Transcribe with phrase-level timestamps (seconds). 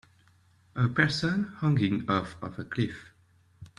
[0.75, 3.13] A person hanging off of a cliff.